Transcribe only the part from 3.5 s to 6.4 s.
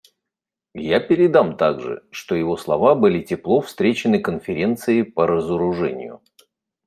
встречены Конференцией по разоружению.